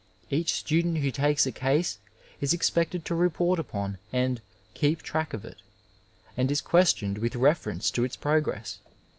[0.31, 1.99] Each student who takes a case
[2.39, 4.41] is expected to report upon and''
[4.81, 5.59] keep track" of it,
[6.35, 8.79] and is questioned with refer ence to its progress.